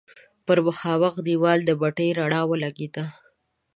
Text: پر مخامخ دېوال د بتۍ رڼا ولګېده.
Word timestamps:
پر 0.45 0.57
مخامخ 0.67 1.15
دېوال 1.27 1.59
د 1.65 1.71
بتۍ 1.81 2.09
رڼا 2.19 2.41
ولګېده. 2.49 3.05